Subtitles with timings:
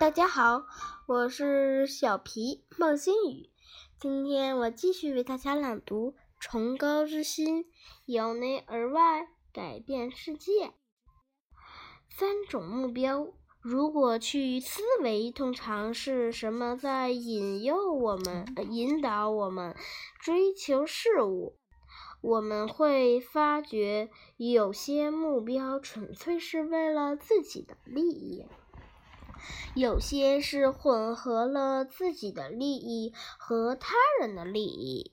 [0.00, 0.64] 大家好，
[1.06, 3.50] 我是小皮孟新宇。
[4.00, 7.66] 今天我继续为大家朗读《崇高之心，
[8.06, 10.52] 由内而外改变世界》。
[12.08, 19.76] 三种目标，如果去思维，通常是什么在引诱我们、引导我们
[20.18, 21.58] 追求事物？
[22.22, 28.46] 我们会发觉，有些目标纯粹是为了自己的利益。
[29.74, 35.12] 有些是混合了自己的利益和他人的利益，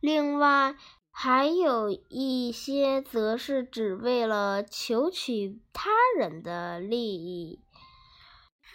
[0.00, 0.76] 另外
[1.10, 7.60] 还有一些则是只为了求取他人的利益。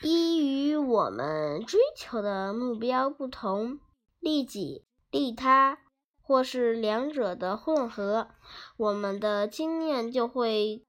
[0.02, 3.80] 一与我们追求的目标不同，
[4.20, 5.80] 利己利他，
[6.22, 8.28] 或是两者的混合，
[8.78, 10.87] 我们的经验就会。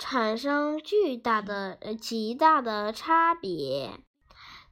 [0.00, 4.00] 产生巨大的、呃极大的差别。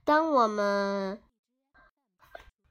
[0.03, 1.21] 当我们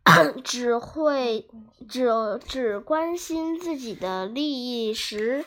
[0.43, 1.47] 只会
[1.87, 2.09] 只
[2.43, 5.45] 只关心自己的利益时，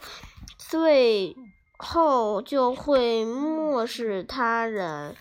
[0.57, 1.37] 最
[1.77, 5.17] 后就会漠视他人，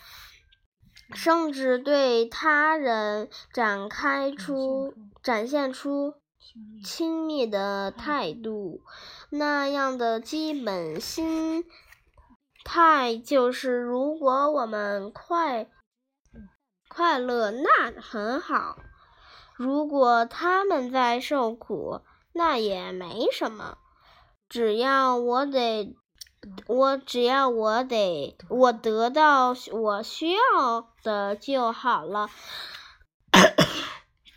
[1.16, 4.94] 甚至对他人展开出、
[5.24, 6.14] 展现出
[6.84, 8.82] 轻蔑的态度。
[9.30, 11.66] 那样的基本心
[12.64, 15.68] 态就是：如果我们快
[16.88, 18.78] 快乐，那很好；
[19.56, 22.02] 如果他们在受苦，
[22.34, 23.78] 那也没什么。
[24.48, 25.96] 只要我得，
[26.68, 32.30] 我只要我得，我得到我需要的就好了。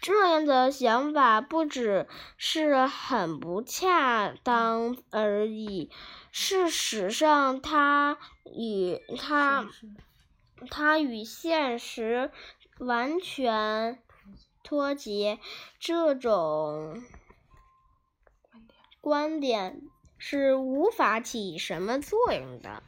[0.02, 5.92] 这样的想法不只是很不恰当而已，
[6.32, 9.64] 事实上，它与它
[10.68, 12.32] 它与现实
[12.80, 14.02] 完全
[14.64, 15.38] 脱节。
[15.78, 17.00] 这种
[19.00, 19.82] 观点
[20.18, 22.82] 是无法起什么作用的。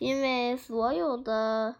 [0.00, 1.76] 因为所有的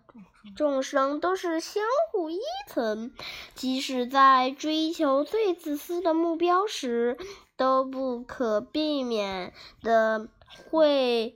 [0.55, 1.83] 众生都是相
[2.13, 2.39] 互依
[2.69, 3.13] 存，
[3.55, 7.17] 即使在追求最自私的目标时，
[7.57, 10.29] 都不可避免的
[10.71, 11.35] 会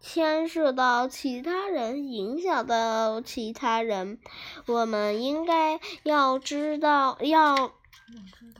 [0.00, 4.18] 牵涉到其他人，影响到其他人。
[4.66, 7.70] 我们应该要知道，要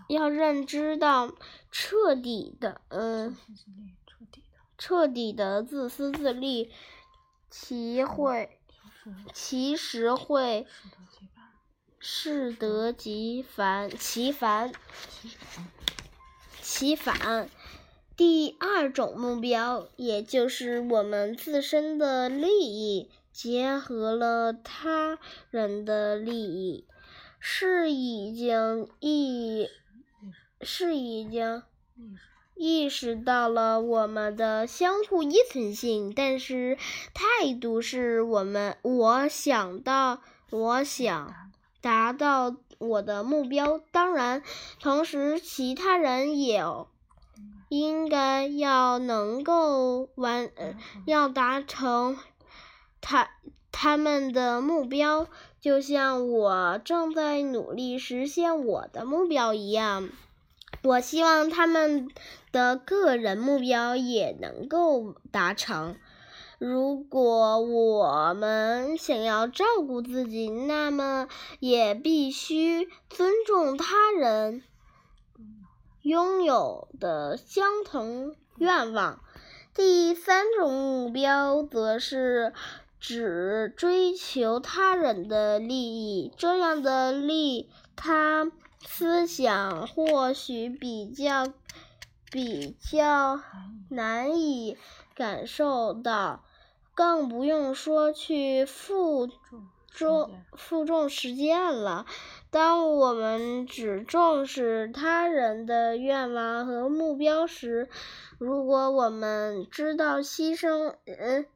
[0.08, 1.32] 要认知到
[1.72, 3.36] 彻底的，嗯，
[4.76, 6.70] 彻底的自私自利。
[7.50, 8.58] 其会，
[9.32, 10.66] 其实会
[11.98, 14.72] 适得其反，其反，
[16.60, 17.48] 其反。
[18.16, 25.18] 第二种目标，也就是我们自身的利益，结合了他
[25.50, 26.84] 人的利益，
[27.38, 29.68] 是已经意，
[30.60, 31.62] 是已经。
[32.58, 36.76] 意识到了我们的相互依存性，但是
[37.14, 40.20] 态度是我们我想到
[40.50, 41.32] 我想
[41.80, 44.42] 达到我的目标，当然，
[44.80, 46.64] 同时其他人也
[47.68, 50.50] 应该要能够完
[51.06, 52.18] 要达成
[53.00, 53.30] 他
[53.70, 55.28] 他们的目标，
[55.60, 60.08] 就像我正在努力实现我的目标一样。
[60.88, 62.08] 我希望他们
[62.50, 65.96] 的个人目标也能够达成。
[66.58, 71.28] 如果我们想要照顾自己，那么
[71.60, 74.62] 也必须尊重他人
[76.00, 79.20] 拥有的相同愿望。
[79.74, 82.54] 第三种目标则是
[82.98, 88.50] 只追求他人的利益，这样的利他。
[88.86, 91.52] 思想或许比较
[92.30, 93.40] 比较
[93.90, 94.76] 难以
[95.14, 96.44] 感受到，
[96.94, 99.28] 更不用说去负
[99.90, 102.06] 重负重实践了。
[102.50, 107.88] 当我们只重视他人的愿望和目标时，
[108.38, 111.46] 如果我们知道牺牲嗯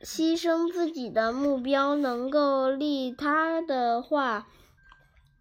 [0.00, 4.46] 牺牲自己的目标能够利他的话。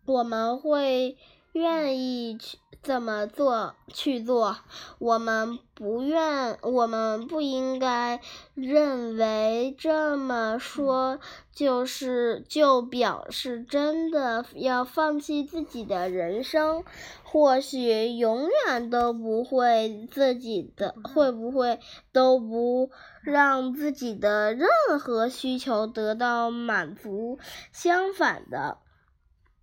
[0.08, 1.18] 我们会
[1.52, 4.58] 愿意去这么做去做。
[5.00, 8.22] 我们不愿，我们不应该
[8.56, 11.20] 认为这么说
[11.54, 16.86] 就是就表示真的要放弃自己的人生。
[17.24, 21.82] 或许永远都不会自己的，会不会
[22.14, 22.90] 都不
[23.22, 24.70] 让自己的任
[25.02, 27.38] 何需求得到满足？
[27.74, 28.78] 相反的，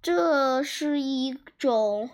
[0.05, 2.11] 这是一种。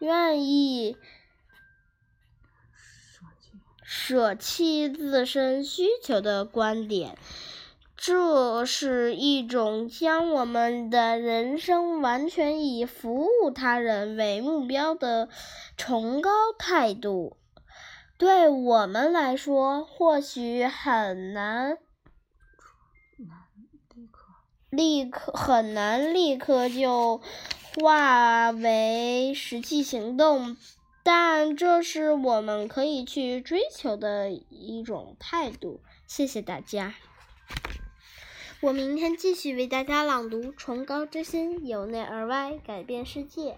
[0.00, 0.96] 愿意
[3.84, 7.16] 舍弃自身需求的观点，
[7.96, 15.28] 这是一种将我们的人生完全以服务他人为目标的
[15.76, 17.36] 崇高态度。
[18.18, 21.78] 对我们来说，或许很难
[24.70, 27.20] 立刻很难立刻就。
[27.82, 30.56] 化为实际行动，
[31.02, 35.80] 但这是我们可以去追求的一种态度。
[36.06, 36.94] 谢谢大家，
[38.60, 43.50] 我明天继续为大家朗读《崇高之心，由内而外改变世界》。